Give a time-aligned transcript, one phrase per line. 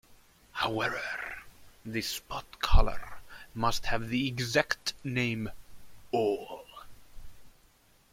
[0.53, 0.99] However,
[1.85, 3.19] the spot color
[3.53, 5.51] must have the exact name
[6.11, 6.65] "All".